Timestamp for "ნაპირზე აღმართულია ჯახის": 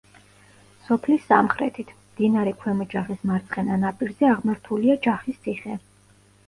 3.87-5.43